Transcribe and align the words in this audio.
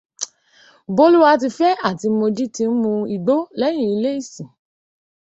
Bólúwatifẹ́ 0.95 1.79
àti 1.87 2.07
Mojí 2.17 2.45
ti 2.55 2.63
ń 2.69 2.73
mu 2.81 2.91
igbó 3.15 3.35
lẹ́yìn 3.59 3.91
ilé 3.95 4.09
ìsìn 4.21 4.49